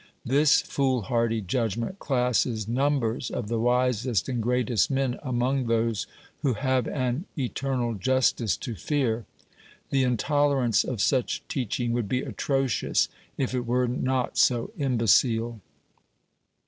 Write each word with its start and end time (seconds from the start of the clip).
This 0.25 0.63
foolhardy 0.63 1.41
judgment 1.41 1.99
classes 1.99 2.67
numbers 2.67 3.29
of 3.29 3.49
the 3.49 3.59
wisest 3.59 4.27
and 4.27 4.41
greatest 4.41 4.89
men 4.89 5.19
among 5.21 5.67
those 5.67 6.07
who 6.39 6.55
have 6.55 6.87
an 6.87 7.25
eternal 7.37 7.93
justice 7.93 8.57
to 8.57 8.73
fear. 8.73 9.27
The 9.91 10.01
intolerance 10.01 10.83
of 10.83 11.01
such 11.01 11.43
teaching 11.47 11.91
would 11.91 12.09
be 12.09 12.23
atrocious 12.23 13.09
if 13.37 13.53
it 13.53 13.67
were 13.67 13.87
not 13.87 14.39
so 14.39 14.71
imbecile. 14.75 15.61